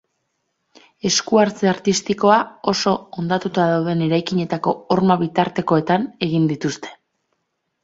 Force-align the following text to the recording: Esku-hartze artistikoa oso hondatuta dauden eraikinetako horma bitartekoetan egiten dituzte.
Esku-hartze 1.09 1.69
artistikoa 1.71 2.37
oso 2.73 2.95
hondatuta 3.19 3.67
dauden 3.75 4.03
eraikinetako 4.07 4.75
horma 4.97 5.21
bitartekoetan 5.23 6.11
egiten 6.31 6.51
dituzte. 6.57 6.95